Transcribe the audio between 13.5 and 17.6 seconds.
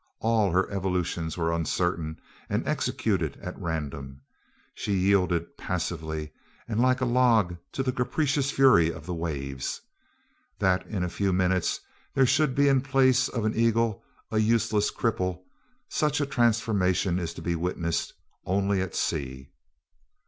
eagle a useless cripple, such a transformation is to be